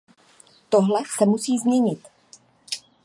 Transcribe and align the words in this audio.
Tohle 0.69 1.01
se 1.17 1.25
musí 1.25 1.57
změnit. 1.57 1.99